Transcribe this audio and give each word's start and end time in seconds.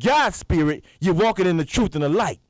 God's 0.00 0.36
spirit, 0.36 0.84
you're 1.00 1.14
walking 1.14 1.46
in 1.46 1.56
the 1.56 1.64
truth 1.64 1.94
and 1.94 2.04
the 2.04 2.08
light. 2.08 2.40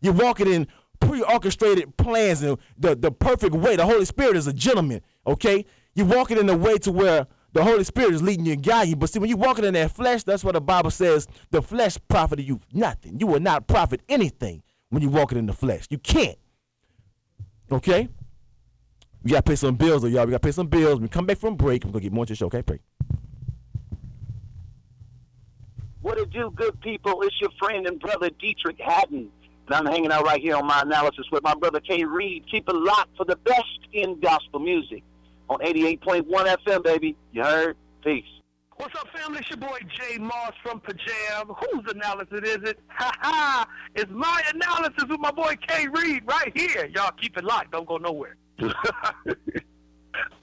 You're 0.00 0.14
walking 0.14 0.46
in 0.46 0.68
pre-orchestrated 1.00 1.96
plans 1.96 2.42
and 2.42 2.58
the, 2.78 2.94
the 2.96 3.10
perfect 3.10 3.54
way. 3.54 3.76
The 3.76 3.86
Holy 3.86 4.04
Spirit 4.04 4.36
is 4.36 4.46
a 4.46 4.52
gentleman, 4.52 5.00
okay? 5.26 5.64
You're 5.94 6.06
walking 6.06 6.38
in 6.38 6.46
the 6.46 6.56
way 6.56 6.78
to 6.78 6.92
where 6.92 7.26
the 7.52 7.64
Holy 7.64 7.84
Spirit 7.84 8.14
is 8.14 8.22
leading 8.22 8.44
you 8.44 8.52
and 8.52 8.62
guiding 8.62 8.90
you. 8.90 8.96
But 8.96 9.10
see, 9.10 9.18
when 9.18 9.28
you're 9.28 9.38
walking 9.38 9.64
in 9.64 9.74
that 9.74 9.90
flesh, 9.90 10.22
that's 10.22 10.44
what 10.44 10.54
the 10.54 10.60
Bible 10.60 10.90
says, 10.90 11.26
the 11.50 11.62
flesh 11.62 11.96
profited 12.08 12.46
you 12.46 12.60
nothing. 12.72 13.18
You 13.18 13.26
will 13.26 13.40
not 13.40 13.66
profit 13.66 14.02
anything 14.08 14.62
when 14.90 15.02
you're 15.02 15.10
walking 15.10 15.38
in 15.38 15.46
the 15.46 15.52
flesh. 15.52 15.86
You 15.90 15.98
can't. 15.98 16.38
Okay? 17.70 18.08
We 19.22 19.32
gotta 19.32 19.42
pay 19.42 19.56
some 19.56 19.76
bills, 19.76 20.02
though, 20.02 20.08
y'all. 20.08 20.24
We 20.24 20.30
gotta 20.30 20.40
pay 20.40 20.52
some 20.52 20.68
bills. 20.68 20.94
When 20.94 21.02
we 21.02 21.08
come 21.08 21.26
back 21.26 21.38
from 21.38 21.56
break, 21.56 21.84
we're 21.84 21.90
gonna 21.90 22.02
get 22.02 22.12
more 22.12 22.22
into 22.24 22.32
the 22.32 22.36
show, 22.36 22.46
okay? 22.46 22.62
Pray. 22.62 22.80
What 26.02 26.18
it 26.18 26.30
do, 26.30 26.52
good 26.54 26.80
people? 26.80 27.22
It's 27.22 27.40
your 27.40 27.50
friend 27.58 27.86
and 27.86 27.98
brother 27.98 28.30
Dietrich 28.30 28.78
Haddon. 28.80 29.30
And 29.66 29.74
I'm 29.74 29.86
hanging 29.86 30.12
out 30.12 30.24
right 30.24 30.40
here 30.40 30.56
on 30.56 30.66
my 30.66 30.80
analysis 30.82 31.26
with 31.32 31.42
my 31.42 31.54
brother 31.54 31.80
K. 31.80 32.04
Reed. 32.04 32.44
Keep 32.50 32.68
it 32.68 32.74
locked 32.74 33.16
for 33.16 33.24
the 33.24 33.36
best 33.36 33.80
in 33.92 34.18
gospel 34.20 34.60
music 34.60 35.02
on 35.50 35.58
88.1 35.58 36.24
FM, 36.24 36.84
baby. 36.84 37.16
You 37.32 37.42
heard? 37.42 37.76
Peace. 38.02 38.24
What's 38.76 38.94
up, 38.94 39.08
family? 39.08 39.40
It's 39.40 39.50
your 39.50 39.58
boy 39.58 39.78
Jay 39.96 40.18
Moss 40.18 40.52
from 40.62 40.80
Pajam. 40.80 41.56
Whose 41.58 41.92
analysis 41.92 42.40
is 42.44 42.70
it? 42.70 42.78
Ha 42.90 43.12
ha! 43.20 43.66
It's 43.94 44.10
my 44.10 44.42
analysis 44.54 45.04
with 45.08 45.20
my 45.20 45.32
boy 45.32 45.56
K. 45.66 45.88
Reed 45.88 46.22
right 46.26 46.52
here. 46.56 46.86
Y'all 46.94 47.10
keep 47.20 47.36
it 47.36 47.44
locked. 47.44 47.72
Don't 47.72 47.86
go 47.86 47.96
nowhere. 47.96 48.36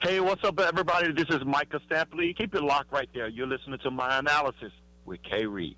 hey, 0.02 0.20
what's 0.20 0.44
up, 0.44 0.60
everybody? 0.60 1.12
This 1.12 1.26
is 1.30 1.44
Micah 1.46 1.80
Stampley. 1.90 2.36
Keep 2.36 2.54
it 2.54 2.62
locked 2.62 2.92
right 2.92 3.08
there. 3.14 3.28
You're 3.28 3.46
listening 3.46 3.78
to 3.82 3.90
my 3.90 4.18
analysis 4.18 4.72
with 5.06 5.22
K. 5.22 5.46
Reed. 5.46 5.76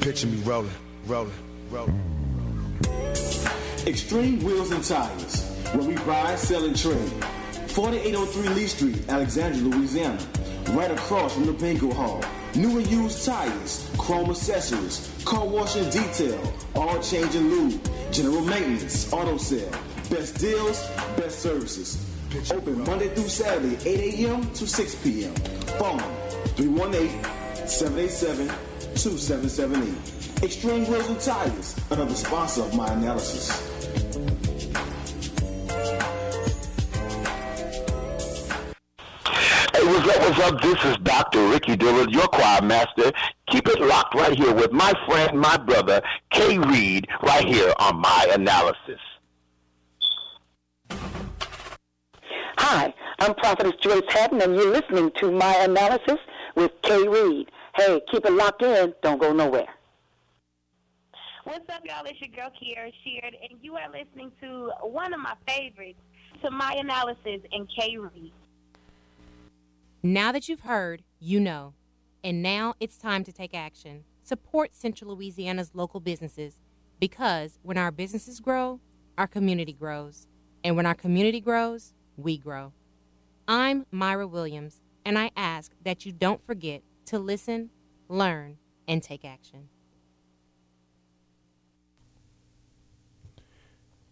Picture 0.00 0.26
me 0.26 0.38
rolling, 0.42 0.70
rolling, 1.06 1.32
rolling. 1.70 2.00
Extreme 3.86 4.42
Wheels 4.42 4.72
and 4.72 4.82
Tires, 4.82 5.48
where 5.72 5.86
we 5.86 5.94
buy, 6.04 6.34
sell, 6.36 6.64
and 6.64 6.76
trade. 6.76 7.10
4803 7.68 8.48
Lee 8.54 8.66
Street, 8.66 9.08
Alexandria, 9.08 9.62
Louisiana. 9.62 10.18
Right 10.70 10.90
across 10.90 11.34
from 11.34 11.46
the 11.46 11.52
Bingo 11.52 11.92
Hall. 11.92 12.24
New 12.54 12.78
and 12.78 12.86
used 12.90 13.24
tires, 13.24 13.88
chrome 13.98 14.30
accessories, 14.30 15.12
car 15.24 15.46
wash 15.46 15.76
and 15.76 15.92
detail, 15.92 16.54
all 16.74 17.00
change 17.02 17.34
and 17.34 17.50
lube, 17.50 17.80
general 18.10 18.40
maintenance, 18.40 19.12
auto 19.12 19.36
sale. 19.36 19.70
Best 20.10 20.38
deals, 20.38 20.88
best 21.16 21.40
services. 21.40 22.02
Open 22.50 22.82
Monday 22.84 23.08
through 23.14 23.28
Saturday, 23.28 23.76
8 23.88 24.26
a.m. 24.26 24.50
to 24.52 24.66
6 24.66 24.94
p.m. 24.96 25.34
Phone 25.78 26.02
318-787-2778. 27.66 30.42
Extreme 30.44 30.86
Wheels 30.86 31.08
and 31.08 31.20
Tires, 31.20 31.76
another 31.90 32.14
sponsor 32.14 32.62
of 32.62 32.72
my 32.76 32.86
analysis. 32.92 33.50
Hey, 39.74 39.84
what's 39.84 40.08
up, 40.08 40.20
what's 40.20 40.38
up? 40.40 40.60
This 40.62 40.84
is 40.84 40.96
Dr. 40.98 41.48
Ricky 41.48 41.74
Dillard, 41.76 42.12
your 42.12 42.28
choir 42.28 42.62
master. 42.62 43.10
Keep 43.48 43.66
it 43.68 43.80
locked 43.80 44.14
right 44.14 44.36
here 44.36 44.54
with 44.54 44.70
my 44.70 44.92
friend, 45.08 45.40
my 45.40 45.56
brother, 45.56 46.00
K. 46.30 46.58
Reed, 46.58 47.08
right 47.22 47.46
here 47.46 47.72
on 47.80 48.00
my 48.00 48.28
analysis. 48.32 49.00
Hi, 52.58 52.94
I'm 53.18 53.34
Prophetess 53.34 53.74
Joyce 53.82 54.04
Hatton, 54.08 54.40
and 54.40 54.54
you're 54.54 54.70
listening 54.70 55.10
to 55.18 55.32
my 55.32 55.52
analysis 55.56 56.20
with 56.54 56.70
K. 56.82 57.08
Reed. 57.08 57.50
Hey, 57.76 58.00
keep 58.10 58.24
it 58.24 58.32
locked 58.32 58.62
in. 58.62 58.94
Don't 59.02 59.20
go 59.20 59.34
nowhere. 59.34 59.68
What's 61.44 61.68
up, 61.68 61.82
y'all? 61.84 62.06
It's 62.06 62.18
your 62.20 62.30
girl 62.30 62.50
Kierra 62.50 62.90
Sheard, 63.04 63.36
and 63.50 63.58
you 63.60 63.76
are 63.76 63.90
listening 63.90 64.32
to 64.40 64.70
one 64.80 65.12
of 65.12 65.20
my 65.20 65.34
favorites, 65.46 65.98
to 66.42 66.50
my 66.50 66.74
analysis 66.78 67.42
and 67.52 67.68
K. 67.78 67.98
Reed. 67.98 68.32
Now 70.02 70.32
that 70.32 70.48
you've 70.48 70.60
heard, 70.60 71.02
you 71.20 71.38
know. 71.38 71.74
And 72.24 72.42
now 72.42 72.74
it's 72.80 72.96
time 72.96 73.24
to 73.24 73.32
take 73.32 73.54
action. 73.54 74.04
Support 74.22 74.74
Central 74.74 75.14
Louisiana's 75.14 75.72
local 75.74 76.00
businesses 76.00 76.60
because 76.98 77.58
when 77.62 77.76
our 77.76 77.90
businesses 77.90 78.40
grow, 78.40 78.80
our 79.18 79.26
community 79.26 79.74
grows. 79.74 80.26
And 80.64 80.76
when 80.76 80.86
our 80.86 80.94
community 80.94 81.40
grows, 81.40 81.92
we 82.16 82.38
grow. 82.38 82.72
I'm 83.46 83.84
Myra 83.90 84.26
Williams, 84.26 84.80
and 85.04 85.18
I 85.18 85.30
ask 85.36 85.72
that 85.84 86.06
you 86.06 86.12
don't 86.12 86.44
forget 86.44 86.82
to 87.06 87.18
listen, 87.18 87.70
learn, 88.08 88.58
and 88.88 89.02
take 89.02 89.24
action. 89.24 89.68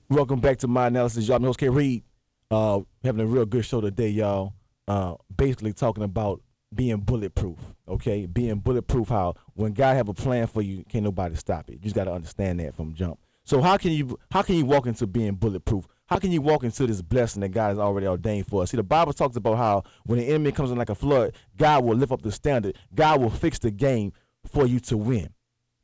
Welcome 0.08 0.40
back 0.40 0.58
to 0.58 0.68
my 0.68 0.86
analysis, 0.86 1.26
y'all. 1.26 1.36
I'm 1.36 1.44
host 1.44 1.58
K. 1.58 1.68
Reed. 1.68 2.04
Uh, 2.50 2.80
having 3.02 3.20
a 3.20 3.26
real 3.26 3.46
good 3.46 3.64
show 3.64 3.80
today, 3.80 4.08
y'all. 4.08 4.54
Uh, 4.86 5.14
basically 5.34 5.72
talking 5.72 6.04
about 6.04 6.42
being 6.74 6.98
bulletproof. 6.98 7.58
Okay, 7.88 8.26
being 8.26 8.56
bulletproof. 8.56 9.08
How 9.08 9.34
when 9.54 9.72
God 9.72 9.96
have 9.96 10.08
a 10.08 10.14
plan 10.14 10.46
for 10.46 10.62
you, 10.62 10.84
can't 10.88 11.04
nobody 11.04 11.34
stop 11.36 11.68
it. 11.68 11.74
You 11.74 11.78
just 11.78 11.94
got 11.94 12.04
to 12.04 12.12
understand 12.12 12.60
that 12.60 12.74
from 12.74 12.94
jump. 12.94 13.18
So 13.44 13.60
how 13.60 13.76
can 13.76 13.92
you 13.92 14.18
how 14.30 14.42
can 14.42 14.56
you 14.56 14.66
walk 14.66 14.86
into 14.86 15.06
being 15.06 15.34
bulletproof? 15.34 15.86
How 16.14 16.20
can 16.20 16.30
you 16.30 16.42
walk 16.42 16.62
into 16.62 16.86
this 16.86 17.02
blessing 17.02 17.40
that 17.40 17.48
God 17.48 17.70
has 17.70 17.78
already 17.80 18.06
ordained 18.06 18.46
for 18.46 18.62
us? 18.62 18.70
See, 18.70 18.76
the 18.76 18.84
Bible 18.84 19.12
talks 19.12 19.34
about 19.34 19.56
how 19.56 19.82
when 20.04 20.20
the 20.20 20.28
enemy 20.28 20.52
comes 20.52 20.70
in 20.70 20.78
like 20.78 20.88
a 20.88 20.94
flood, 20.94 21.34
God 21.56 21.82
will 21.82 21.96
lift 21.96 22.12
up 22.12 22.22
the 22.22 22.30
standard. 22.30 22.78
God 22.94 23.20
will 23.20 23.30
fix 23.30 23.58
the 23.58 23.72
game 23.72 24.12
for 24.46 24.64
you 24.64 24.78
to 24.78 24.96
win. 24.96 25.30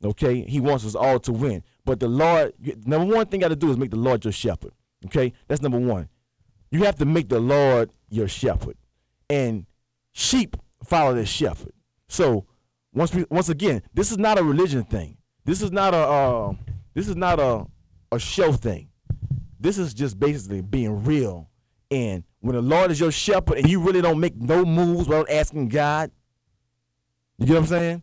Okay, 0.01 0.39
He 0.43 0.61
wants 0.61 0.85
us 0.85 0.95
all 0.95 1.19
to 1.19 1.33
win. 1.33 1.63
But 1.83 1.99
the 1.99 2.07
Lord, 2.07 2.53
number 2.85 3.13
one 3.13 3.25
thing 3.25 3.41
you 3.41 3.43
got 3.43 3.49
to 3.49 3.57
do 3.57 3.71
is 3.71 3.77
make 3.77 3.89
the 3.89 3.97
Lord 3.97 4.23
your 4.23 4.31
shepherd. 4.31 4.71
Okay, 5.07 5.33
that's 5.49 5.61
number 5.61 5.79
one. 5.79 6.07
You 6.69 6.85
have 6.85 6.95
to 6.99 7.05
make 7.05 7.27
the 7.27 7.41
Lord 7.41 7.91
your 8.07 8.29
shepherd, 8.29 8.77
and 9.29 9.65
sheep 10.13 10.55
follow 10.85 11.13
the 11.13 11.25
shepherd. 11.25 11.73
So 12.07 12.45
once 12.93 13.13
we, 13.13 13.25
once 13.29 13.49
again, 13.49 13.81
this 13.93 14.11
is 14.11 14.17
not 14.17 14.39
a 14.39 14.43
religion 14.45 14.85
thing. 14.85 15.17
This 15.43 15.61
is 15.61 15.73
not 15.73 15.93
a 15.93 15.97
uh, 15.97 16.53
this 16.93 17.09
is 17.09 17.17
not 17.17 17.37
a 17.41 17.65
a 18.13 18.17
show 18.17 18.53
thing. 18.53 18.87
This 19.61 19.77
is 19.77 19.93
just 19.93 20.19
basically 20.19 20.61
being 20.61 21.03
real. 21.03 21.49
And 21.91 22.23
when 22.39 22.55
the 22.55 22.61
Lord 22.61 22.89
is 22.91 22.99
your 22.99 23.11
shepherd 23.11 23.57
and 23.59 23.69
you 23.69 23.79
really 23.79 24.01
don't 24.01 24.19
make 24.19 24.35
no 24.35 24.65
moves 24.65 25.07
without 25.07 25.29
asking 25.29 25.69
God, 25.69 26.11
you 27.37 27.45
get 27.45 27.53
what 27.53 27.59
I'm 27.59 27.67
saying? 27.67 28.01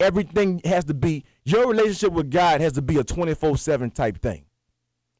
Everything 0.00 0.60
has 0.64 0.84
to 0.86 0.94
be 0.94 1.24
your 1.44 1.68
relationship 1.68 2.12
with 2.12 2.30
God 2.30 2.60
has 2.60 2.72
to 2.74 2.82
be 2.82 2.96
a 2.96 3.04
24/7 3.04 3.90
type 3.90 4.18
thing. 4.22 4.44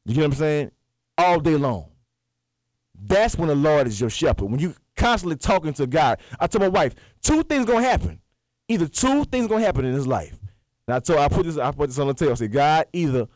You 0.05 0.15
get 0.15 0.21
what 0.21 0.27
I'm 0.27 0.33
saying? 0.33 0.71
All 1.17 1.39
day 1.39 1.55
long. 1.55 1.91
That's 3.01 3.37
when 3.37 3.49
the 3.49 3.55
Lord 3.55 3.87
is 3.87 3.99
your 3.99 4.09
shepherd. 4.09 4.49
When 4.49 4.59
you 4.59 4.75
constantly 4.95 5.37
talking 5.37 5.73
to 5.73 5.87
God. 5.87 6.19
I 6.39 6.47
told 6.47 6.61
my 6.61 6.67
wife, 6.67 6.93
two 7.21 7.43
things 7.43 7.65
gonna 7.65 7.81
happen. 7.81 8.19
Either 8.67 8.87
two 8.87 9.25
things 9.25 9.47
gonna 9.47 9.63
happen 9.63 9.85
in 9.85 9.93
his 9.93 10.07
life. 10.07 10.37
And 10.87 10.95
I 10.95 10.99
told 10.99 11.19
I 11.19 11.27
put 11.27 11.45
this 11.45 11.57
I 11.57 11.71
put 11.71 11.89
this 11.89 11.99
on 11.99 12.07
the 12.07 12.13
table. 12.13 12.33
I 12.33 12.35
said, 12.35 12.51
God, 12.51 12.85
either 12.93 13.27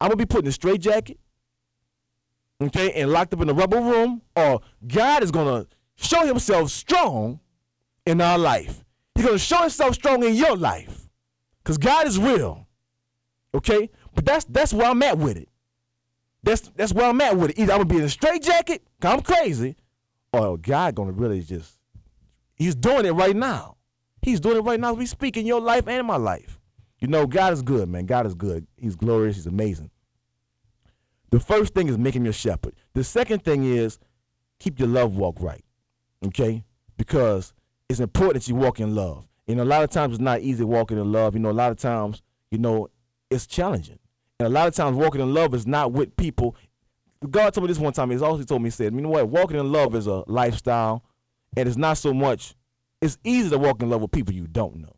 I'm 0.00 0.08
gonna 0.08 0.16
be 0.16 0.26
put 0.26 0.44
in 0.44 0.48
a 0.48 0.52
straight 0.52 0.80
jacket, 0.80 1.18
okay, 2.60 2.92
and 2.92 3.10
locked 3.10 3.32
up 3.34 3.40
in 3.40 3.48
a 3.48 3.54
rubber 3.54 3.80
room, 3.80 4.22
or 4.36 4.60
God 4.86 5.22
is 5.22 5.30
gonna 5.30 5.66
show 5.96 6.26
himself 6.26 6.70
strong 6.70 7.40
in 8.06 8.20
our 8.20 8.38
life. 8.38 8.84
He's 9.14 9.24
gonna 9.24 9.38
show 9.38 9.60
himself 9.60 9.94
strong 9.94 10.22
in 10.22 10.34
your 10.34 10.56
life. 10.56 11.08
Cause 11.64 11.76
God 11.76 12.06
is 12.06 12.18
real. 12.18 12.66
Okay? 13.54 13.90
But 14.14 14.24
that's 14.24 14.44
that's 14.46 14.72
where 14.72 14.88
I'm 14.88 15.02
at 15.02 15.18
with 15.18 15.36
it. 15.36 15.48
That's 16.42 16.70
that's 16.76 16.92
where 16.92 17.06
I'm 17.06 17.20
at 17.20 17.36
with 17.36 17.50
it. 17.50 17.58
Either 17.58 17.72
I'm 17.72 17.78
gonna 17.80 17.90
be 17.90 17.98
in 17.98 18.04
a 18.04 18.08
straight 18.08 18.42
jacket, 18.42 18.82
cause 19.00 19.12
I'm 19.12 19.20
crazy, 19.20 19.76
or 20.32 20.56
God 20.56 20.94
gonna 20.94 21.12
really 21.12 21.42
just 21.42 21.78
He's 22.54 22.74
doing 22.74 23.06
it 23.06 23.12
right 23.12 23.36
now. 23.36 23.76
He's 24.22 24.40
doing 24.40 24.56
it 24.56 24.60
right 24.60 24.80
now 24.80 24.92
as 24.92 24.96
we 24.96 25.06
speak 25.06 25.36
in 25.36 25.46
your 25.46 25.60
life 25.60 25.86
and 25.86 26.00
in 26.00 26.06
my 26.06 26.16
life. 26.16 26.58
You 27.00 27.06
know, 27.06 27.26
God 27.26 27.52
is 27.52 27.62
good, 27.62 27.88
man. 27.88 28.06
God 28.06 28.26
is 28.26 28.34
good. 28.34 28.66
He's 28.76 28.96
glorious. 28.96 29.36
He's 29.36 29.46
amazing. 29.46 29.90
The 31.30 31.40
first 31.40 31.74
thing 31.74 31.88
is 31.88 31.98
make 31.98 32.14
him 32.14 32.24
your 32.24 32.32
shepherd. 32.32 32.74
The 32.94 33.04
second 33.04 33.44
thing 33.44 33.64
is 33.64 33.98
keep 34.58 34.78
your 34.78 34.88
love 34.88 35.16
walk 35.16 35.36
right. 35.40 35.64
Okay? 36.24 36.64
Because 36.96 37.52
it's 37.88 38.00
important 38.00 38.42
that 38.44 38.48
you 38.48 38.54
walk 38.54 38.80
in 38.80 38.94
love. 38.94 39.24
Know, 39.46 39.62
a 39.62 39.64
lot 39.64 39.82
of 39.82 39.90
times 39.90 40.14
it's 40.14 40.22
not 40.22 40.40
easy 40.40 40.62
walking 40.62 40.98
in 40.98 41.10
love. 41.10 41.34
You 41.34 41.40
know, 41.40 41.50
a 41.50 41.52
lot 41.52 41.70
of 41.70 41.78
times, 41.78 42.22
you 42.50 42.58
know, 42.58 42.88
it's 43.30 43.46
challenging. 43.46 43.98
And 44.38 44.46
a 44.46 44.50
lot 44.50 44.68
of 44.68 44.74
times 44.74 44.96
walking 44.96 45.20
in 45.20 45.32
love 45.32 45.54
is 45.54 45.66
not 45.66 45.92
with 45.92 46.14
people. 46.16 46.54
God 47.30 47.54
told 47.54 47.64
me 47.64 47.68
this 47.68 47.78
one 47.78 47.92
time. 47.92 48.10
He's 48.10 48.22
also 48.22 48.44
told 48.44 48.62
me, 48.62 48.66
he 48.66 48.72
said, 48.72 48.94
you 48.94 49.00
know 49.00 49.08
what? 49.08 49.28
Walking 49.28 49.58
in 49.58 49.72
love 49.72 49.94
is 49.94 50.06
a 50.06 50.22
lifestyle. 50.26 51.02
And 51.56 51.66
it's 51.66 51.78
not 51.78 51.96
so 51.96 52.12
much, 52.12 52.54
it's 53.00 53.16
easy 53.24 53.48
to 53.50 53.58
walk 53.58 53.82
in 53.82 53.88
love 53.88 54.02
with 54.02 54.12
people 54.12 54.34
you 54.34 54.46
don't 54.46 54.76
know. 54.76 54.94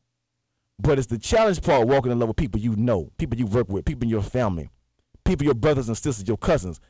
But 0.81 0.99
it's 0.99 1.06
the 1.06 1.19
challenge 1.19 1.62
part 1.62 1.87
walking 1.87 2.11
in 2.11 2.19
love 2.19 2.29
with 2.29 2.37
people 2.37 2.61
you 2.61 2.75
know, 2.75 3.12
people 3.19 3.38
you 3.38 3.47
work 3.47 3.69
with, 3.69 3.85
people 3.85 4.05
in 4.05 4.11
your 4.11 4.23
family, 4.23 4.69
people, 5.31 5.44
your 5.44 5.55
brothers 5.55 5.88
and 5.88 5.97
sisters, 5.97 6.27
your 6.27 6.37
cousins, 6.37 6.81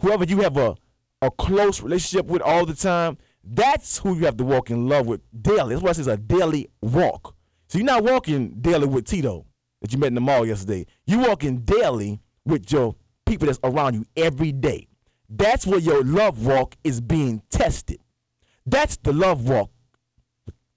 whoever 0.00 0.24
you 0.24 0.40
have 0.40 0.56
a, 0.56 0.76
a 1.22 1.30
close 1.30 1.82
relationship 1.82 2.26
with 2.26 2.42
all 2.42 2.66
the 2.66 2.74
time, 2.74 3.18
that's 3.44 3.98
who 3.98 4.16
you 4.16 4.24
have 4.24 4.36
to 4.38 4.44
walk 4.44 4.70
in 4.70 4.88
love 4.88 5.06
with 5.06 5.20
daily. 5.42 5.74
That's 5.74 5.82
why 5.82 5.90
it 5.90 5.94
says 5.94 6.06
a 6.06 6.16
daily 6.16 6.68
walk. 6.82 7.34
So 7.68 7.78
you're 7.78 7.86
not 7.86 8.04
walking 8.04 8.56
daily 8.60 8.86
with 8.86 9.06
Tito. 9.06 9.46
that 9.80 9.92
you 9.92 9.98
met 9.98 10.08
in 10.08 10.14
the 10.14 10.20
mall 10.20 10.46
yesterday. 10.46 10.86
You're 11.06 11.26
walking 11.26 11.58
daily 11.60 12.20
with 12.44 12.70
your 12.72 12.96
people 13.26 13.46
that's 13.46 13.60
around 13.62 13.94
you 13.94 14.04
every 14.16 14.52
day. 14.52 14.88
That's 15.28 15.66
where 15.66 15.78
your 15.78 16.02
love 16.02 16.44
walk 16.44 16.76
is 16.82 17.00
being 17.00 17.42
tested. 17.50 18.00
That's 18.66 18.96
the 18.96 19.12
love 19.12 19.48
walk 19.48 19.70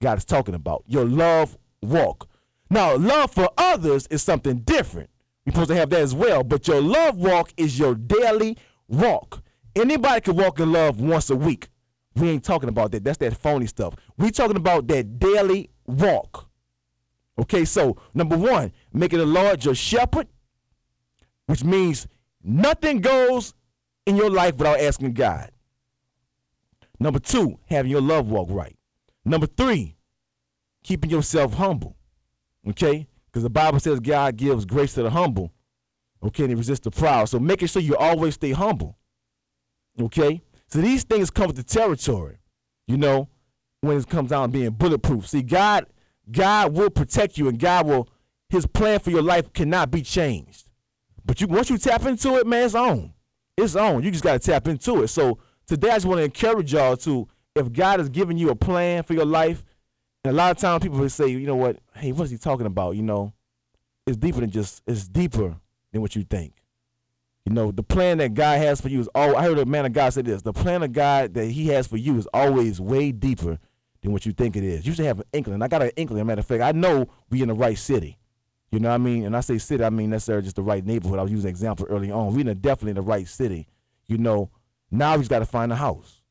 God 0.02 0.18
is 0.18 0.26
talking 0.26 0.54
about. 0.54 0.84
Your 0.86 1.06
love 1.06 1.58
walk. 1.82 2.30
Now, 2.70 2.96
love 2.96 3.32
for 3.32 3.50
others 3.58 4.06
is 4.08 4.22
something 4.22 4.60
different. 4.60 5.10
You're 5.46 5.54
supposed 5.54 5.70
to 5.70 5.76
have 5.76 5.90
that 5.90 6.02
as 6.02 6.16
well. 6.16 6.44
But 6.44 6.68
your 6.68 6.82
love 6.82 7.18
walk 7.18 7.54
is 7.58 7.78
your 7.78 7.96
daily 7.96 8.58
walk. 8.88 9.44
Anybody 9.76 10.22
can 10.22 10.36
walk 10.36 10.60
in 10.60 10.72
love 10.72 11.02
once 11.02 11.30
a 11.30 11.36
week. 11.36 11.68
We 12.16 12.30
ain't 12.30 12.44
talking 12.44 12.70
about 12.70 12.92
that. 12.92 13.04
That's 13.04 13.18
that 13.20 13.36
phony 13.36 13.66
stuff. 13.66 13.96
We 14.18 14.32
talking 14.32 14.56
about 14.56 14.88
that 14.88 15.20
daily 15.20 15.72
walk. 15.86 16.50
Okay, 17.40 17.66
so 17.66 17.98
number 18.14 18.38
one, 18.38 18.72
making 18.94 19.20
the 19.20 19.26
Lord 19.26 19.66
your 19.66 19.74
shepherd, 19.74 20.28
which 21.48 21.64
means 21.64 22.08
nothing 22.44 23.02
goes 23.02 23.54
in 24.06 24.16
your 24.16 24.30
life 24.30 24.56
without 24.58 24.80
asking 24.80 25.14
God. 25.14 25.50
Number 27.00 27.20
two, 27.20 27.58
having 27.66 27.92
your 27.92 28.02
love 28.02 28.28
walk 28.28 28.48
right. 28.52 28.78
Number 29.26 29.48
three, 29.48 29.96
keeping 30.84 31.10
yourself 31.10 31.56
humble. 31.56 31.98
Okay? 32.70 33.08
Because 33.34 33.44
the 33.44 33.50
Bible 33.50 33.80
says 33.80 34.00
God 34.00 34.38
gives 34.38 34.64
grace 34.64 34.94
to 34.94 35.02
the 35.02 35.10
humble. 35.10 35.52
Okay, 36.24 36.44
and 36.44 36.52
he 36.52 36.56
resists 36.56 36.82
the 36.82 36.92
proud. 36.92 37.26
So 37.26 37.40
making 37.40 37.68
sure 37.68 37.82
you 37.82 37.98
always 37.98 38.36
stay 38.36 38.52
humble. 38.52 38.96
Okay? 40.00 40.40
So 40.68 40.80
these 40.80 41.04
things 41.04 41.32
come 41.32 41.48
with 41.48 41.56
the 41.56 41.64
territory, 41.64 42.38
you 42.88 42.96
know, 42.98 43.28
when 43.82 43.98
it 43.98 44.08
comes 44.08 44.30
down 44.30 44.50
to 44.50 44.54
being 44.54 44.70
bulletproof. 44.70 45.28
See, 45.28 45.42
God, 45.42 45.88
God 46.32 46.74
will 46.74 46.92
protect 46.92 47.38
you 47.38 47.48
and 47.50 47.60
God 47.60 47.88
will, 47.88 48.08
his 48.50 48.68
plan 48.68 49.00
for 49.00 49.10
your 49.10 49.24
life 49.24 49.52
cannot 49.52 49.90
be 49.90 50.04
changed. 50.04 50.68
But 51.26 51.42
you 51.42 51.48
once 51.48 51.70
you 51.70 51.78
tap 51.78 52.06
into 52.06 52.36
it, 52.36 52.46
man, 52.46 52.66
it's 52.66 52.76
on. 52.76 53.14
It's 53.58 53.76
on. 53.76 54.04
You 54.04 54.12
just 54.12 54.24
gotta 54.24 54.40
tap 54.40 54.68
into 54.68 55.04
it. 55.04 55.08
So 55.08 55.40
today 55.66 55.90
I 55.90 55.96
just 55.96 56.06
want 56.06 56.20
to 56.20 56.24
encourage 56.24 56.74
y'all 56.74 56.98
to, 56.98 57.28
if 57.56 57.72
God 57.72 58.00
has 58.00 58.10
given 58.10 58.38
you 58.38 58.50
a 58.50 58.56
plan 58.56 59.04
for 59.04 59.14
your 59.14 59.26
life, 59.26 59.64
a 60.26 60.32
lot 60.32 60.52
of 60.52 60.58
times 60.58 60.84
people 60.84 61.00
will 61.00 61.10
say, 61.10 61.28
you 61.28 61.46
know 61.46 61.56
what, 61.56 61.78
hey, 61.96 62.12
what's 62.12 62.32
he 62.32 62.38
talking 62.38 62.66
about? 62.66 62.96
You 62.96 63.04
know, 63.04 63.34
it's 64.06 64.18
deeper 64.18 64.40
than 64.40 64.50
just 64.50 64.82
it's 64.88 65.08
deeper 65.08 65.56
than 65.92 66.02
what 66.02 66.16
you 66.16 66.24
think. 66.24 66.54
You 67.46 67.54
know, 67.54 67.72
the 67.72 67.84
plan 67.84 68.20
that 68.20 68.34
God 68.34 68.60
has 68.60 68.80
for 68.80 68.88
you 68.88 69.02
is 69.02 69.10
all 69.14 69.36
I 69.36 69.44
heard 69.44 69.60
a 69.60 69.66
man 69.66 69.86
of 69.86 69.92
God 69.94 70.14
say 70.14 70.22
this. 70.22 70.42
The 70.42 70.54
plan 70.54 70.82
of 70.84 70.94
God 70.94 71.34
that 71.34 71.48
he 71.48 71.68
has 71.68 71.88
for 71.88 71.98
you 71.98 72.18
is 72.18 72.28
always 72.34 72.80
way 72.80 73.12
deeper 73.12 73.60
than 74.02 74.14
what 74.14 74.26
you 74.26 74.32
think 74.32 74.56
it 74.56 74.64
is. 74.64 74.86
You 74.86 74.94
should 74.94 75.06
have 75.06 75.20
an 75.20 75.26
inkling. 75.34 75.62
I 75.62 75.68
got 75.68 75.82
an 75.82 75.92
inkling, 75.98 76.26
matter 76.26 76.40
of 76.40 76.46
fact. 76.46 76.62
I 76.62 76.72
know 76.72 77.10
we 77.30 77.42
in 77.42 77.50
the 77.50 77.54
right 77.54 77.78
city. 77.78 78.18
You 78.72 78.80
know 78.80 78.90
what 78.90 78.96
I 78.96 79.00
mean? 79.00 79.26
And 79.26 79.36
I 79.36 79.42
say 79.42 79.58
city, 79.58 79.84
I 79.84 79.90
mean 79.90 80.10
necessarily 80.10 80.44
just 80.44 80.56
the 80.56 80.64
right 80.64 80.86
neighborhood. 80.86 81.20
I 81.20 81.24
was 81.24 81.32
using 81.32 81.48
an 81.48 81.52
example 81.52 81.86
early 81.90 82.12
on. 82.12 82.34
We 82.34 82.42
in 82.42 82.48
the, 82.48 82.56
definitely 82.56 82.92
in 82.92 82.96
the 82.96 83.02
right 83.02 83.28
city. 83.28 83.68
You 84.08 84.18
know, 84.18 84.50
now 84.90 85.14
we 85.14 85.20
just 85.20 85.30
got 85.30 85.40
to 85.40 85.46
find 85.46 85.72
a 85.72 85.76
house. 85.76 86.22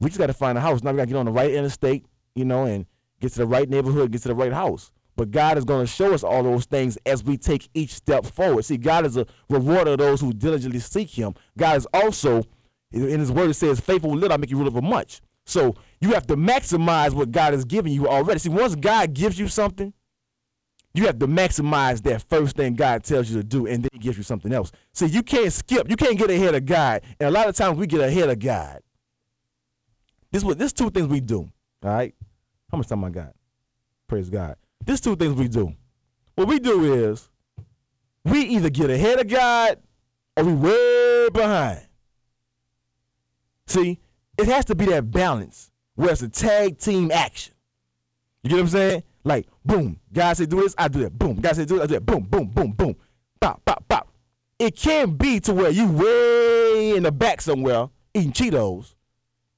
We 0.00 0.08
just 0.08 0.18
got 0.18 0.28
to 0.28 0.32
find 0.32 0.56
a 0.56 0.60
house. 0.60 0.82
Now 0.82 0.92
we 0.92 0.96
got 0.96 1.04
to 1.04 1.08
get 1.08 1.16
on 1.16 1.26
the 1.26 1.32
right 1.32 1.50
interstate, 1.50 2.06
you 2.34 2.44
know, 2.44 2.64
and 2.64 2.86
get 3.20 3.32
to 3.32 3.38
the 3.38 3.46
right 3.46 3.68
neighborhood, 3.68 4.12
get 4.12 4.22
to 4.22 4.28
the 4.28 4.34
right 4.34 4.52
house. 4.52 4.90
But 5.16 5.30
God 5.30 5.56
is 5.56 5.64
going 5.64 5.86
to 5.86 5.90
show 5.90 6.12
us 6.12 6.22
all 6.22 6.42
those 6.42 6.66
things 6.66 6.98
as 7.06 7.24
we 7.24 7.38
take 7.38 7.68
each 7.72 7.94
step 7.94 8.26
forward. 8.26 8.64
See, 8.66 8.76
God 8.76 9.06
is 9.06 9.16
a 9.16 9.26
rewarder 9.48 9.92
of 9.92 9.98
those 9.98 10.20
who 10.20 10.32
diligently 10.32 10.80
seek 10.80 11.08
Him. 11.08 11.34
God 11.56 11.78
is 11.78 11.86
also, 11.94 12.44
in 12.92 13.18
His 13.20 13.32
Word, 13.32 13.50
it 13.50 13.54
says, 13.54 13.80
"Faithful 13.80 14.14
little, 14.14 14.34
I 14.34 14.36
make 14.36 14.50
you 14.50 14.58
rule 14.58 14.66
over 14.66 14.82
much." 14.82 15.22
So 15.46 15.74
you 16.00 16.12
have 16.12 16.26
to 16.26 16.36
maximize 16.36 17.14
what 17.14 17.30
God 17.30 17.54
has 17.54 17.64
given 17.64 17.92
you 17.92 18.08
already. 18.08 18.40
See, 18.40 18.50
once 18.50 18.74
God 18.74 19.14
gives 19.14 19.38
you 19.38 19.48
something, 19.48 19.94
you 20.92 21.06
have 21.06 21.18
to 21.18 21.28
maximize 21.28 22.02
that 22.02 22.22
first 22.28 22.56
thing 22.56 22.74
God 22.74 23.04
tells 23.04 23.30
you 23.30 23.36
to 23.36 23.44
do, 23.44 23.66
and 23.66 23.84
then 23.84 23.90
He 23.92 23.98
gives 23.98 24.16
you 24.16 24.22
something 24.22 24.52
else. 24.52 24.72
See, 24.92 25.06
you 25.06 25.22
can't 25.22 25.52
skip. 25.52 25.88
You 25.88 25.96
can't 25.96 26.18
get 26.18 26.30
ahead 26.30 26.54
of 26.54 26.66
God, 26.66 27.02
and 27.20 27.28
a 27.28 27.30
lot 27.30 27.48
of 27.48 27.54
times 27.54 27.78
we 27.78 27.86
get 27.86 28.00
ahead 28.00 28.28
of 28.28 28.38
God. 28.38 28.80
This 30.32 30.40
is 30.40 30.44
what 30.44 30.58
this 30.58 30.72
two 30.72 30.90
things 30.90 31.06
we 31.06 31.20
do. 31.20 31.50
All 31.82 31.90
right, 31.90 32.14
how 32.70 32.78
much 32.78 32.88
time 32.88 33.04
I 33.04 33.10
got? 33.10 33.34
Praise 34.08 34.30
God. 34.30 34.56
There's 34.84 35.00
two 35.00 35.16
things 35.16 35.34
we 35.34 35.48
do. 35.48 35.72
What 36.34 36.48
we 36.48 36.58
do 36.58 36.84
is 37.10 37.28
we 38.24 38.40
either 38.40 38.70
get 38.70 38.90
ahead 38.90 39.20
of 39.20 39.28
God 39.28 39.78
or 40.36 40.44
we 40.44 40.52
way 40.52 41.28
behind. 41.32 41.86
See, 43.66 43.98
it 44.38 44.46
has 44.46 44.64
to 44.66 44.74
be 44.74 44.86
that 44.86 45.10
balance 45.10 45.70
where 45.94 46.10
it's 46.10 46.22
a 46.22 46.28
tag 46.28 46.78
team 46.78 47.10
action. 47.10 47.54
You 48.42 48.50
get 48.50 48.56
what 48.56 48.62
I'm 48.62 48.68
saying? 48.68 49.02
Like, 49.24 49.48
boom, 49.64 49.98
God 50.12 50.36
said 50.36 50.50
do 50.50 50.60
this, 50.60 50.74
I 50.78 50.88
do 50.88 51.00
that. 51.00 51.18
Boom, 51.18 51.40
God 51.40 51.56
said 51.56 51.66
do 51.66 51.76
this, 51.76 51.84
I 51.84 51.86
do 51.86 51.94
that. 51.94 52.06
Boom, 52.06 52.22
boom, 52.22 52.46
boom, 52.46 52.72
boom. 52.72 52.96
Bop, 53.40 53.64
bop, 53.64 53.86
bop. 53.88 54.08
It 54.58 54.76
can't 54.76 55.18
be 55.18 55.40
to 55.40 55.52
where 55.52 55.70
you 55.70 55.90
way 55.90 56.96
in 56.96 57.02
the 57.02 57.12
back 57.12 57.40
somewhere 57.40 57.88
eating 58.14 58.32
Cheetos 58.32 58.94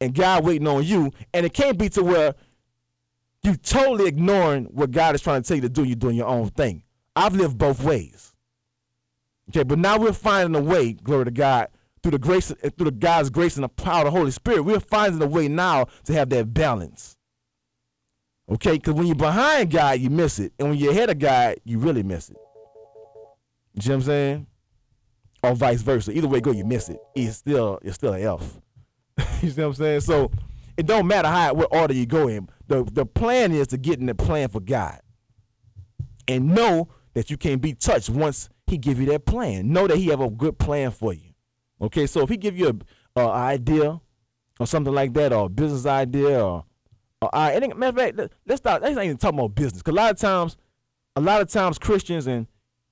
and 0.01 0.15
God 0.15 0.45
waiting 0.45 0.67
on 0.67 0.85
you. 0.85 1.13
And 1.35 1.45
it 1.45 1.53
can't 1.53 1.79
be 1.79 1.89
to 1.91 2.03
where 2.03 2.35
you 3.43 3.55
totally 3.55 4.07
ignoring 4.07 4.65
what 4.67 4.91
God 4.91 5.15
is 5.15 5.23
trying 5.23 5.43
to 5.43 5.49
tell 5.49 5.57
you 5.57 5.63
to 5.63 5.69
do. 5.69 5.85
You're 5.85 5.97
doing 5.97 6.17
your 6.17 6.27
own 6.27 6.49
thing. 6.51 6.83
I've 7.15 7.35
lived 7.35 7.59
both 7.59 7.83
ways. 7.83 8.35
Okay, 9.51 9.63
but 9.63 9.79
now 9.79 9.99
we're 9.99 10.13
finding 10.13 10.61
a 10.61 10.65
way, 10.65 10.93
glory 10.93 11.25
to 11.25 11.31
God, 11.31 11.69
through 12.03 12.13
the 12.13 12.19
grace, 12.19 12.53
eh, 12.63 12.71
through 12.77 12.87
the 12.87 12.91
God's 12.91 13.31
grace 13.31 13.57
and 13.57 13.65
the 13.65 13.69
power 13.69 14.01
of 14.01 14.13
the 14.13 14.19
Holy 14.19 14.31
Spirit. 14.31 14.63
We're 14.63 14.81
finding 14.81 15.23
a 15.23 15.27
way 15.27 15.49
now 15.49 15.87
to 16.05 16.13
have 16.13 16.29
that 16.31 16.53
balance. 16.53 17.17
Okay, 18.51 18.73
because 18.73 18.95
when 18.95 19.07
you're 19.07 19.17
behind 19.17 19.71
God, 19.71 20.01
you 20.01 20.11
miss 20.11 20.39
it, 20.39 20.53
and 20.59 20.71
when 20.71 20.79
you're 20.79 20.93
ahead 20.93 21.11
of 21.11 21.19
God, 21.19 21.57
you 21.65 21.79
really 21.79 22.03
miss 22.03 22.31
it. 22.31 22.37
You 23.75 23.83
see 23.83 23.91
what 23.91 23.97
I'm 23.97 24.03
saying? 24.03 24.47
Or 25.43 25.55
vice 25.55 25.83
versa. 25.83 26.13
Either 26.13 26.29
way, 26.29 26.41
go, 26.41 26.51
you 26.51 26.65
miss 26.65 26.89
it. 26.89 26.99
It's 27.15 27.37
still, 27.37 27.79
it's 27.83 27.95
still 27.95 28.15
an 28.15 28.23
F. 28.23 28.59
you 29.43 29.51
see 29.51 29.61
what 29.61 29.69
I'm 29.69 29.75
saying? 29.75 30.01
So 30.01 30.31
it 30.79 30.87
don't 30.87 31.09
matter 31.09 31.29
how 31.29 31.53
what 31.53 31.75
order 31.75 31.93
you 31.93 32.07
go 32.07 32.29
in. 32.29 32.49
The 32.69 32.85
the 32.85 33.05
plan 33.05 33.53
is 33.53 33.67
to 33.69 33.77
get 33.77 33.99
in 33.99 34.07
the 34.07 34.15
plan 34.15 34.49
for 34.49 34.61
God. 34.61 35.01
And 36.29 36.55
know 36.55 36.89
that 37.15 37.31
you 37.31 37.37
can't 37.37 37.61
be 37.61 37.75
touched 37.75 38.09
once 38.09 38.49
he 38.69 38.79
give 38.79 39.01
you 39.01 39.07
that 39.07 39.27
plan. 39.27 39.73
Know 39.73 39.89
that 39.89 39.97
he 39.97 40.07
have 40.07 40.21
a 40.21 40.31
good 40.31 40.59
plan 40.59 40.93
for 40.93 41.13
you. 41.13 41.33
Okay, 41.81 42.07
so 42.07 42.21
if 42.23 42.29
he 42.29 42.37
give 42.37 42.57
you 42.57 42.81
a, 43.17 43.21
a 43.21 43.29
idea 43.29 44.01
or 44.61 44.67
something 44.67 44.95
like 44.95 45.15
that, 45.15 45.33
or 45.33 45.47
a 45.47 45.49
business 45.49 45.87
idea, 45.87 46.45
or, 46.45 46.65
or 47.23 47.35
I, 47.35 47.53
and 47.53 47.75
matter 47.77 47.89
of 47.89 48.17
fact, 48.17 48.35
let's 48.47 48.61
start. 48.61 48.83
Let's 48.83 48.95
not 48.95 49.05
even 49.05 49.17
talk 49.17 49.33
about 49.33 49.55
business, 49.55 49.83
because 49.83 49.93
a 49.93 49.97
lot 49.97 50.13
of 50.13 50.19
times, 50.19 50.57
a 51.17 51.21
lot 51.21 51.41
of 51.41 51.49
times 51.49 51.79
Christians 51.79 52.27
and 52.27 52.47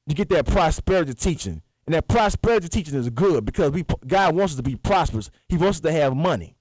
you 0.07 0.15
get 0.15 0.29
that 0.31 0.47
prosperity 0.47 1.15
teaching, 1.15 1.63
and 1.87 1.95
that 1.95 2.09
prosperity 2.09 2.69
teaching 2.69 2.95
is 2.95 3.11
good 3.11 3.45
because 3.45 3.71
we 3.71 3.85
God 4.07 4.35
wants 4.35 4.55
us 4.55 4.57
to 4.57 4.63
be 4.63 4.75
prosperous. 4.75 5.31
He 5.49 5.57
wants 5.57 5.79
us 5.79 5.81
to 5.83 5.93
have 5.93 6.17
money. 6.17 6.56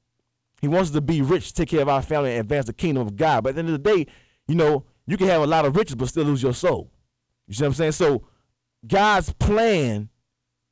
He 0.62 0.68
wants 0.68 0.90
us 0.90 0.96
to 0.96 1.02
be 1.02 1.22
rich, 1.22 1.54
take 1.54 1.70
care 1.70 1.82
of 1.82 1.90
our 1.90 2.02
family, 2.02 2.32
and 2.32 2.42
advance 2.42 2.66
the 2.66 2.74
kingdom 2.74 3.06
of 3.06 3.16
God. 3.16 3.44
But 3.44 3.50
at 3.50 3.56
the 3.56 3.60
end 3.60 3.70
of 3.70 3.84
the 3.84 3.96
day, 3.96 4.08
you 4.48 4.56
know, 4.56 4.86
you 5.06 5.18
can 5.18 5.28
have 5.28 5.42
a 5.42 5.48
lot 5.48 5.66
of 5.66 5.76
riches 5.76 5.96
but 5.96 6.08
still 6.08 6.24
lose 6.24 6.42
your 6.42 6.54
soul. 6.54 6.92
You 7.48 7.54
see 7.54 7.64
what 7.64 7.68
I'm 7.68 7.74
saying? 7.74 7.92
So 7.94 8.24
God's 8.88 9.32
plan 9.34 10.10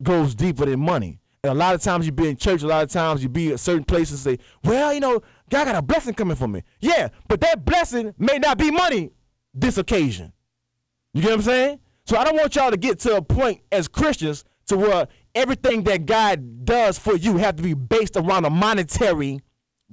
goes 0.02 0.36
deeper 0.36 0.66
than 0.66 0.80
money. 0.80 1.20
And 1.44 1.52
a 1.52 1.56
lot 1.56 1.76
of 1.76 1.82
times 1.82 2.06
you 2.06 2.12
be 2.12 2.30
in 2.30 2.38
church, 2.38 2.64
a 2.64 2.68
lot 2.68 2.84
of 2.84 2.90
times 2.90 3.22
you 3.22 3.30
be 3.30 3.52
at 3.52 3.60
certain 3.60 3.84
places 3.84 4.26
and 4.26 4.40
say, 4.40 4.46
Well, 4.64 4.94
you 4.94 5.02
know, 5.02 5.22
God 5.50 5.66
got 5.66 5.76
a 5.76 5.82
blessing 5.82 6.14
coming 6.14 6.38
for 6.38 6.48
me. 6.48 6.64
Yeah, 6.80 7.10
but 7.28 7.42
that 7.42 7.66
blessing 7.66 8.14
may 8.18 8.40
not 8.40 8.58
be 8.58 8.72
money 8.72 9.12
this 9.54 9.78
occasion. 9.78 10.32
You 11.14 11.22
get 11.22 11.32
what 11.32 11.36
I'm 11.36 11.42
saying? 11.44 11.80
So 12.06 12.18
I 12.18 12.24
don't 12.24 12.36
want 12.36 12.56
y'all 12.56 12.72
to 12.72 12.78
get 12.78 13.00
to 13.00 13.18
a 13.18 13.22
point 13.22 13.62
as 13.72 13.88
Christians 13.88 14.46
to 14.68 14.78
where 14.78 15.08
everything 15.36 15.84
that 15.84 16.06
God 16.06 16.66
does 16.66 16.98
for 16.98 17.16
you 17.16 17.38
have 17.38 17.56
to 17.58 17.64
be 17.64 17.74
based 17.74 18.16
around 18.16 18.46
a 18.46 18.50
monetary 18.50 19.42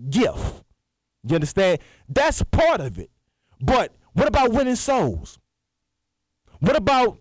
gift. 0.08 0.62
You 1.24 1.34
understand? 1.34 1.80
That's 2.08 2.42
part 2.44 2.80
of 2.80 2.98
it. 2.98 3.10
But 3.60 3.94
what 4.12 4.28
about 4.28 4.52
winning 4.52 4.76
souls? 4.76 5.38
What 6.60 6.76
about 6.76 7.18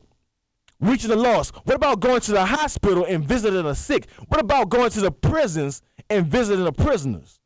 reaching 0.79 1.09
the 1.09 1.15
lost? 1.15 1.55
What 1.65 1.75
about 1.75 1.99
going 1.99 2.21
to 2.21 2.31
the 2.31 2.45
hospital 2.45 3.05
and 3.05 3.23
visiting 3.23 3.63
the 3.63 3.73
sick? 3.73 4.07
What 4.27 4.39
about 4.39 4.69
going 4.69 4.89
to 4.91 5.01
the 5.01 5.11
prisons 5.11 5.81
and 6.09 6.25
visiting 6.25 6.63
the 6.63 6.71
prisoners? 6.71 7.39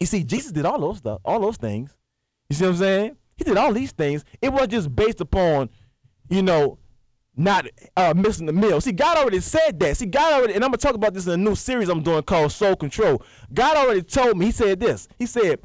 You 0.00 0.06
see, 0.06 0.24
Jesus 0.24 0.52
did 0.52 0.66
all 0.66 0.78
those 0.78 0.98
stuff, 0.98 1.20
all 1.24 1.40
those 1.40 1.56
things. 1.56 1.96
You 2.48 2.56
see 2.56 2.64
what 2.64 2.70
I'm 2.70 2.76
saying? 2.76 3.16
He 3.36 3.44
did 3.44 3.56
all 3.56 3.72
these 3.72 3.92
things. 3.92 4.24
It 4.40 4.52
wasn't 4.52 4.72
just 4.72 4.94
based 4.94 5.20
upon, 5.20 5.70
you 6.28 6.42
know, 6.42 6.78
not 7.36 7.66
uh, 7.96 8.14
missing 8.16 8.46
the 8.46 8.52
meal. 8.52 8.80
See, 8.80 8.92
God 8.92 9.16
already 9.16 9.40
said 9.40 9.78
that. 9.80 9.96
See, 9.96 10.06
God 10.06 10.32
already, 10.34 10.54
and 10.54 10.64
I'm 10.64 10.70
gonna 10.70 10.78
talk 10.78 10.94
about 10.94 11.14
this 11.14 11.26
in 11.26 11.32
a 11.32 11.36
new 11.36 11.54
series 11.54 11.88
I'm 11.88 12.02
doing 12.02 12.22
called 12.22 12.52
Soul 12.52 12.76
Control. 12.76 13.22
God 13.52 13.76
already 13.76 14.02
told 14.02 14.38
me. 14.38 14.46
He 14.46 14.52
said 14.52 14.80
this. 14.80 15.08
He 15.18 15.26
said, 15.26 15.60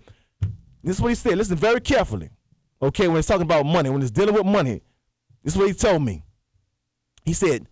"This 0.83 0.95
is 0.97 1.01
what 1.01 1.09
He 1.09 1.15
said. 1.15 1.37
Listen 1.37 1.57
very 1.57 1.79
carefully, 1.79 2.29
okay? 2.81 3.07
When 3.07 3.17
it's 3.17 3.27
talking 3.27 3.43
about 3.43 3.65
money, 3.65 3.89
when 3.89 4.01
it's 4.01 4.11
dealing 4.11 4.33
with 4.33 4.45
money, 4.45 4.81
this 5.43 5.53
is 5.53 5.59
what 5.59 5.67
He 5.67 5.73
told 5.73 6.01
me. 6.01 6.23
He 7.23 7.33
said, 7.33 7.67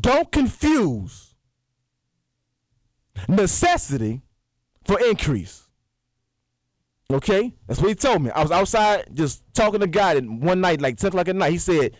"Don't 0.00 0.30
confuse 0.32 1.34
necessity 3.28 4.22
for 4.84 4.98
increase." 5.00 5.62
Okay, 7.12 7.54
that's 7.68 7.80
what 7.80 7.90
He 7.90 7.94
told 7.94 8.22
me. 8.22 8.30
I 8.30 8.42
was 8.42 8.50
outside 8.50 9.14
just 9.14 9.44
talking 9.54 9.78
to 9.78 9.86
God, 9.86 10.16
and 10.16 10.42
one 10.42 10.60
night, 10.60 10.80
like 10.80 10.96
10 10.96 11.08
o'clock 11.08 11.28
at 11.28 11.36
night, 11.36 11.52
He 11.52 11.58
said 11.58 11.96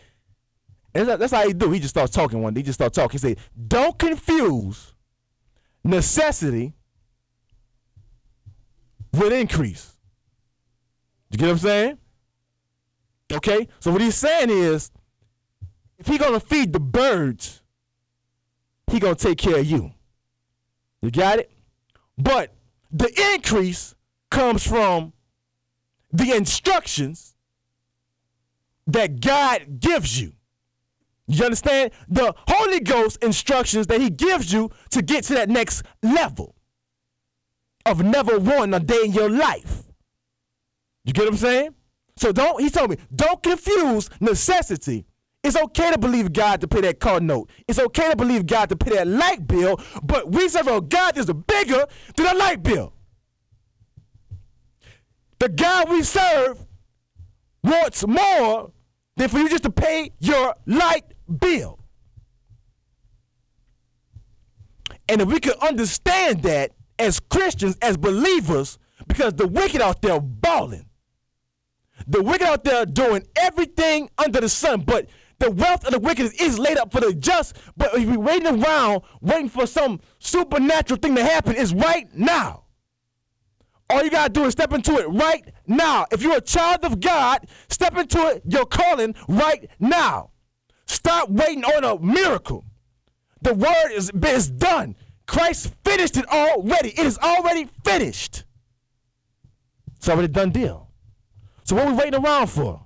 that's, 1.05 1.19
that's 1.19 1.33
how 1.33 1.45
he 1.47 1.53
do. 1.53 1.71
He 1.71 1.79
just 1.79 1.93
starts 1.93 2.13
talking 2.13 2.41
one 2.41 2.53
day. 2.53 2.59
He 2.59 2.63
just 2.63 2.77
starts 2.77 2.95
talking. 2.95 3.11
He 3.11 3.17
said, 3.17 3.37
"Don't 3.67 3.97
confuse 3.97 4.93
necessity 5.83 6.73
with 9.13 9.33
increase." 9.33 9.93
You 11.29 11.37
get 11.37 11.45
what 11.45 11.51
I'm 11.51 11.57
saying? 11.57 11.97
Okay. 13.33 13.67
So 13.79 13.91
what 13.91 14.01
he's 14.01 14.15
saying 14.15 14.49
is, 14.49 14.91
if 15.99 16.07
he 16.07 16.17
gonna 16.17 16.39
feed 16.39 16.73
the 16.73 16.79
birds, 16.79 17.61
he 18.87 18.99
gonna 18.99 19.15
take 19.15 19.37
care 19.37 19.59
of 19.59 19.65
you. 19.65 19.91
You 21.01 21.11
got 21.11 21.39
it? 21.39 21.51
But 22.17 22.55
the 22.91 23.11
increase 23.33 23.93
comes 24.29 24.65
from 24.65 25.13
the 26.11 26.31
instructions 26.33 27.35
that 28.87 29.19
God 29.19 29.79
gives 29.79 30.19
you. 30.19 30.33
You 31.27 31.43
understand? 31.43 31.91
The 32.07 32.33
Holy 32.47 32.79
Ghost 32.79 33.23
instructions 33.23 33.87
that 33.87 34.01
He 34.01 34.09
gives 34.09 34.51
you 34.51 34.71
to 34.91 35.01
get 35.01 35.25
to 35.25 35.33
that 35.35 35.49
next 35.49 35.83
level 36.01 36.55
of 37.85 38.03
never 38.03 38.39
wanting 38.39 38.73
a 38.73 38.79
day 38.79 39.01
in 39.05 39.11
your 39.11 39.29
life. 39.29 39.83
You 41.03 41.13
get 41.13 41.23
what 41.23 41.33
I'm 41.33 41.37
saying? 41.37 41.75
So 42.17 42.31
don't, 42.31 42.61
he 42.61 42.69
told 42.69 42.89
me, 42.89 42.97
don't 43.15 43.41
confuse 43.41 44.09
necessity. 44.19 45.05
It's 45.43 45.55
okay 45.55 45.91
to 45.91 45.97
believe 45.97 46.33
God 46.33 46.59
to 46.61 46.67
pay 46.67 46.81
that 46.81 46.99
car 46.99 47.19
note. 47.19 47.49
It's 47.67 47.79
okay 47.79 48.09
to 48.09 48.15
believe 48.15 48.45
God 48.45 48.69
to 48.69 48.75
pay 48.75 48.95
that 48.95 49.07
light 49.07 49.47
bill, 49.47 49.79
but 50.03 50.31
we 50.31 50.49
serve 50.49 50.67
a 50.67 50.81
God 50.81 51.15
that's 51.15 51.31
bigger 51.31 51.85
than 52.15 52.25
a 52.25 52.33
light 52.33 52.63
bill. 52.63 52.93
The 55.39 55.49
God 55.49 55.89
we 55.89 56.03
serve 56.03 56.65
wants 57.63 58.05
more 58.05 58.71
than 59.15 59.29
for 59.29 59.37
you 59.37 59.47
just 59.47 59.63
to 59.63 59.69
pay 59.69 60.11
your 60.19 60.55
light 60.65 61.05
bill. 61.39 61.79
And 65.09 65.21
if 65.21 65.27
we 65.27 65.39
can 65.39 65.53
understand 65.61 66.43
that 66.43 66.71
as 66.99 67.19
Christians, 67.19 67.77
as 67.81 67.97
believers, 67.97 68.77
because 69.07 69.33
the 69.33 69.47
wicked 69.47 69.81
out 69.81 70.01
there 70.01 70.19
balling, 70.19 70.85
the 72.07 72.21
wicked 72.21 72.47
out 72.47 72.63
there 72.63 72.85
doing 72.85 73.23
everything 73.37 74.09
under 74.17 74.41
the 74.41 74.49
sun, 74.49 74.81
but 74.81 75.07
the 75.39 75.51
wealth 75.51 75.85
of 75.85 75.91
the 75.91 75.99
wicked 75.99 76.31
is 76.41 76.57
laid 76.57 76.77
up 76.77 76.91
for 76.91 76.99
the 76.99 77.13
just. 77.13 77.57
But 77.75 77.93
if 77.93 78.17
waiting 78.17 78.63
around, 78.63 79.03
waiting 79.21 79.49
for 79.49 79.67
some 79.67 79.99
supernatural 80.19 80.99
thing 80.99 81.15
to 81.15 81.23
happen, 81.23 81.55
is 81.55 81.73
right 81.73 82.07
now. 82.13 82.63
All 83.89 84.03
you 84.03 84.09
gotta 84.09 84.33
do 84.33 84.43
is 84.45 84.51
step 84.51 84.73
into 84.73 84.97
it 84.97 85.07
right 85.07 85.47
now. 85.65 86.05
If 86.11 86.21
you're 86.21 86.37
a 86.37 86.41
child 86.41 86.83
of 86.83 86.99
God, 86.99 87.47
step 87.69 87.95
into 87.97 88.19
it, 88.27 88.41
your 88.45 88.65
calling 88.65 89.15
right 89.29 89.69
now. 89.79 90.31
Stop 90.87 91.29
waiting 91.29 91.63
on 91.63 91.83
a 91.83 91.99
miracle. 92.03 92.65
The 93.41 93.53
word 93.53 93.91
is, 93.91 94.09
is 94.09 94.49
done. 94.49 94.95
Christ 95.27 95.73
finished 95.83 96.17
it 96.17 96.25
already. 96.27 96.89
It 96.89 97.05
is 97.05 97.17
already 97.19 97.69
finished. 97.83 98.45
It's 99.97 100.09
already 100.09 100.29
done 100.29 100.51
deal. 100.51 100.89
So 101.63 101.75
what 101.75 101.87
are 101.87 101.91
we 101.91 101.97
waiting 101.97 102.23
around 102.23 102.47
for? 102.47 102.85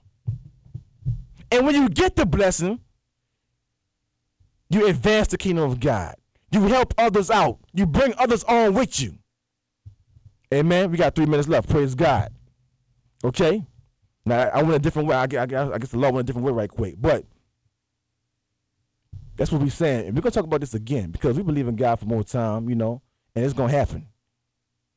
And 1.52 1.66
when 1.66 1.76
you 1.76 1.90
get 1.90 2.16
the 2.16 2.26
blessing, 2.26 2.80
you 4.70 4.88
advance 4.88 5.28
the 5.28 5.38
kingdom 5.38 5.70
of 5.70 5.80
God. 5.80 6.16
You 6.52 6.62
help 6.64 6.94
others 6.98 7.30
out. 7.30 7.60
You 7.74 7.86
bring 7.86 8.14
others 8.18 8.44
on 8.46 8.74
with 8.74 9.00
you. 9.00 9.18
Amen. 10.54 10.92
We 10.92 10.98
got 10.98 11.16
three 11.16 11.26
minutes 11.26 11.48
left. 11.48 11.70
Praise 11.70 11.94
God. 11.94 12.34
Okay. 13.24 13.64
Now 14.26 14.50
I 14.54 14.64
went 14.64 14.76
a 14.76 14.80
different 14.80 15.08
way. 15.08 15.16
I 15.16 15.28
guess, 15.28 15.52
I 15.52 15.78
guess 15.78 15.90
the 15.90 15.98
Lord 15.98 16.16
went 16.16 16.26
a 16.26 16.28
different 16.28 16.46
way 16.46 16.54
right 16.54 16.70
quick. 16.70 16.96
But 17.00 17.26
that's 19.38 19.52
what 19.52 19.62
we're 19.62 19.70
saying. 19.70 20.08
And 20.08 20.16
we're 20.16 20.22
gonna 20.22 20.32
talk 20.32 20.46
about 20.46 20.62
this 20.62 20.74
again 20.74 21.12
because 21.12 21.38
we 21.38 21.44
believe 21.44 21.68
in 21.68 21.76
God 21.76 21.98
for 21.98 22.06
more 22.06 22.24
time, 22.24 22.70
you 22.70 22.76
know, 22.76 23.02
and 23.36 23.44
it's 23.44 23.54
gonna 23.54 23.72
happen. 23.72 24.08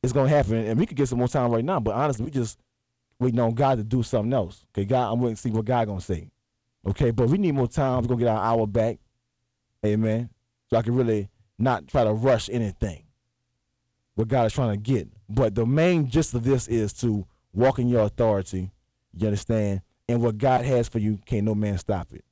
It's 0.03 0.13
gonna 0.13 0.29
happen, 0.29 0.65
and 0.65 0.79
we 0.79 0.85
could 0.85 0.97
get 0.97 1.07
some 1.07 1.19
more 1.19 1.27
time 1.27 1.51
right 1.51 1.65
now. 1.65 1.79
But 1.79 1.95
honestly, 1.95 2.25
we 2.25 2.31
just 2.31 2.59
waiting 3.19 3.39
on 3.39 3.53
God 3.55 3.77
to 3.77 3.83
do 3.83 4.03
something 4.03 4.33
else. 4.33 4.65
Okay, 4.71 4.85
God, 4.85 5.11
I'm 5.11 5.19
waiting 5.19 5.35
to 5.35 5.41
see 5.41 5.51
what 5.51 5.65
God 5.65 5.87
gonna 5.87 6.01
say. 6.01 6.29
Okay, 6.85 7.11
but 7.11 7.29
we 7.29 7.37
need 7.37 7.53
more 7.53 7.67
time. 7.67 8.01
We're 8.01 8.09
gonna 8.09 8.19
get 8.19 8.27
our 8.27 8.43
hour 8.43 8.67
back. 8.67 8.99
Amen. 9.85 10.29
So 10.69 10.77
I 10.77 10.81
can 10.81 10.95
really 10.95 11.29
not 11.57 11.87
try 11.87 12.03
to 12.03 12.13
rush 12.13 12.49
anything. 12.49 13.03
What 14.15 14.27
God 14.27 14.45
is 14.45 14.53
trying 14.53 14.71
to 14.71 14.77
get. 14.77 15.07
But 15.27 15.55
the 15.55 15.65
main 15.65 16.07
gist 16.07 16.33
of 16.33 16.43
this 16.43 16.67
is 16.67 16.93
to 16.93 17.25
walk 17.53 17.79
in 17.79 17.87
your 17.87 18.03
authority. 18.03 18.71
You 19.13 19.27
understand? 19.27 19.81
And 20.07 20.21
what 20.21 20.37
God 20.37 20.63
has 20.65 20.87
for 20.87 20.99
you, 20.99 21.19
can't 21.25 21.45
no 21.45 21.55
man 21.55 21.77
stop 21.77 22.13
it. 22.13 22.23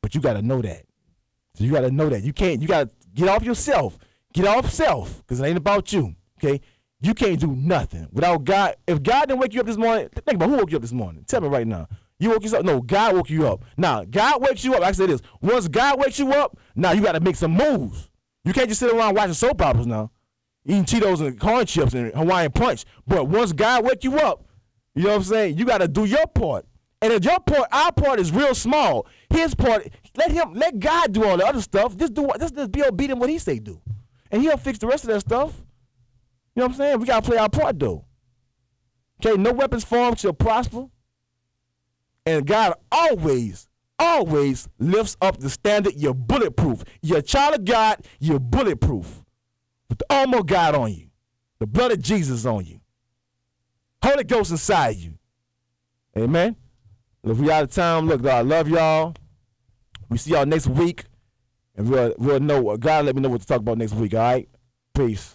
But 0.00 0.14
you 0.14 0.20
gotta 0.20 0.42
know 0.42 0.60
that. 0.62 0.84
So 1.54 1.64
you 1.64 1.72
gotta 1.72 1.90
know 1.90 2.08
that. 2.08 2.22
You 2.22 2.32
can't, 2.32 2.60
you 2.60 2.68
gotta 2.68 2.90
get 3.14 3.28
off 3.28 3.42
yourself. 3.42 3.98
Get 4.32 4.46
off 4.46 4.70
self. 4.70 5.18
Because 5.18 5.40
it 5.40 5.46
ain't 5.46 5.58
about 5.58 5.92
you. 5.92 6.14
Okay? 6.38 6.60
You 7.00 7.14
can't 7.14 7.38
do 7.38 7.54
nothing 7.54 8.08
without 8.12 8.44
God. 8.44 8.76
If 8.86 9.02
God 9.02 9.28
didn't 9.28 9.40
wake 9.40 9.54
you 9.54 9.60
up 9.60 9.66
this 9.66 9.76
morning, 9.76 10.08
think 10.08 10.36
about 10.36 10.48
who 10.48 10.56
woke 10.56 10.70
you 10.70 10.76
up 10.76 10.82
this 10.82 10.92
morning. 10.92 11.24
Tell 11.26 11.40
me 11.40 11.48
right 11.48 11.66
now. 11.66 11.86
You 12.18 12.30
woke 12.30 12.42
yourself. 12.42 12.64
No, 12.64 12.80
God 12.80 13.14
woke 13.14 13.28
you 13.28 13.46
up. 13.46 13.64
Now, 13.76 14.04
God 14.04 14.40
wakes 14.40 14.64
you 14.64 14.74
up. 14.74 14.82
I 14.82 14.92
say 14.92 15.06
this. 15.06 15.20
Once 15.40 15.68
God 15.68 15.98
wakes 15.98 16.18
you 16.18 16.32
up, 16.32 16.58
now 16.74 16.92
you 16.92 17.02
got 17.02 17.12
to 17.12 17.20
make 17.20 17.36
some 17.36 17.52
moves. 17.52 18.08
You 18.44 18.52
can't 18.52 18.68
just 18.68 18.80
sit 18.80 18.92
around 18.92 19.14
watching 19.14 19.34
soap 19.34 19.60
operas 19.60 19.86
now, 19.86 20.10
eating 20.64 20.84
Cheetos 20.84 21.26
and 21.26 21.38
corn 21.38 21.66
chips 21.66 21.94
and 21.94 22.12
Hawaiian 22.14 22.52
punch. 22.52 22.84
But 23.06 23.28
once 23.28 23.52
God 23.52 23.84
wake 23.84 24.04
you 24.04 24.18
up, 24.18 24.46
you 24.94 25.04
know 25.04 25.10
what 25.10 25.16
I'm 25.16 25.22
saying? 25.24 25.58
You 25.58 25.64
got 25.64 25.78
to 25.78 25.88
do 25.88 26.04
your 26.04 26.26
part. 26.26 26.66
And 27.02 27.12
if 27.12 27.24
your 27.24 27.40
part, 27.40 27.68
our 27.72 27.92
part 27.92 28.20
is 28.20 28.32
real 28.32 28.54
small. 28.54 29.06
His 29.30 29.54
part, 29.54 29.88
let 30.16 30.30
him, 30.30 30.54
let 30.54 30.78
God 30.78 31.12
do 31.12 31.24
all 31.24 31.36
the 31.36 31.46
other 31.46 31.60
stuff. 31.60 31.96
Just 31.96 32.14
do, 32.14 32.30
just, 32.38 32.54
just 32.54 32.72
be 32.72 32.84
obedient 32.84 33.20
what 33.20 33.30
He 33.30 33.38
say 33.38 33.58
do, 33.58 33.80
and 34.30 34.42
He'll 34.42 34.56
fix 34.56 34.78
the 34.78 34.86
rest 34.86 35.04
of 35.04 35.10
that 35.10 35.20
stuff. 35.20 35.52
You 36.54 36.60
know 36.60 36.66
what 36.66 36.72
I'm 36.72 36.78
saying? 36.78 37.00
We 37.00 37.06
gotta 37.06 37.26
play 37.26 37.36
our 37.36 37.48
part 37.48 37.78
though. 37.78 38.04
Okay, 39.24 39.40
no 39.40 39.52
weapons 39.52 39.84
formed 39.84 40.18
shall 40.18 40.32
prosper. 40.32 40.86
And 42.26 42.46
God 42.46 42.74
always, 42.90 43.68
always 43.98 44.68
lifts 44.78 45.16
up 45.20 45.38
the 45.38 45.50
standard. 45.50 45.94
You're 45.96 46.14
bulletproof. 46.14 46.82
You're 47.02 47.18
a 47.18 47.22
child 47.22 47.54
of 47.54 47.64
God, 47.64 48.06
you're 48.18 48.40
bulletproof. 48.40 49.22
With 49.88 49.98
the 49.98 50.06
armor 50.10 50.38
of 50.38 50.46
God 50.46 50.74
on 50.74 50.92
you, 50.92 51.08
the 51.58 51.66
blood 51.66 51.92
of 51.92 52.00
Jesus 52.00 52.46
on 52.46 52.64
you, 52.64 52.80
Holy 54.02 54.24
Ghost 54.24 54.50
inside 54.50 54.96
you. 54.96 55.14
Amen. 56.16 56.56
If 57.24 57.38
we 57.38 57.50
out 57.50 57.64
of 57.64 57.70
time, 57.70 58.06
look, 58.06 58.24
I 58.26 58.42
love 58.42 58.68
y'all. 58.68 59.14
We 60.10 60.18
see 60.18 60.32
y'all 60.32 60.44
next 60.44 60.66
week. 60.66 61.04
And 61.74 61.88
we'll, 61.88 62.14
we'll 62.18 62.40
know. 62.40 62.76
God 62.76 63.06
let 63.06 63.16
me 63.16 63.22
know 63.22 63.30
what 63.30 63.40
to 63.40 63.46
talk 63.46 63.60
about 63.60 63.78
next 63.78 63.94
week, 63.94 64.12
all 64.14 64.20
right? 64.20 64.48
Peace. 64.94 65.34